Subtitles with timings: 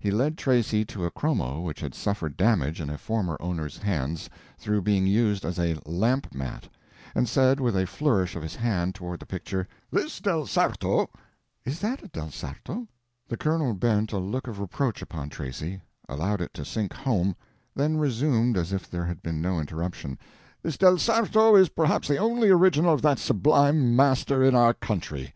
[0.00, 4.30] He led Tracy to a chromo which had suffered damage in a former owner's hands
[4.58, 6.66] through being used as a lamp mat,
[7.14, 11.10] and said, with a flourish of his hand toward the picture— "This del Sarto—"
[11.66, 12.88] "Is that a del Sarto?"
[13.28, 17.36] The colonel bent a look of reproach upon Tracy, allowed it to sink home,
[17.74, 20.18] then resumed as if there had been no interruption—
[20.62, 25.34] "This del Sarto is perhaps the only original of that sublime master in our country.